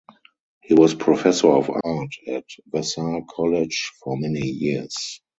He 0.61 0.73
was 0.73 0.95
professor 0.95 1.49
of 1.49 1.69
art 1.69 2.09
at 2.27 2.45
Vassar 2.71 3.21
College 3.29 3.91
for 4.03 4.17
many 4.17 4.47
years. 4.47 5.21